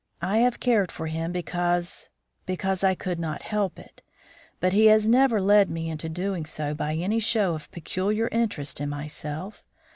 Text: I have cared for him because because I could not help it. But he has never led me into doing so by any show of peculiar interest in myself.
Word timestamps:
I 0.23 0.39
have 0.39 0.59
cared 0.59 0.91
for 0.91 1.05
him 1.05 1.31
because 1.31 2.09
because 2.47 2.83
I 2.83 2.95
could 2.95 3.19
not 3.19 3.43
help 3.43 3.77
it. 3.77 4.01
But 4.59 4.73
he 4.73 4.87
has 4.87 5.07
never 5.07 5.39
led 5.39 5.69
me 5.69 5.89
into 5.91 6.09
doing 6.09 6.43
so 6.47 6.73
by 6.73 6.95
any 6.95 7.19
show 7.19 7.53
of 7.53 7.69
peculiar 7.71 8.27
interest 8.29 8.81
in 8.81 8.89
myself. 8.89 9.63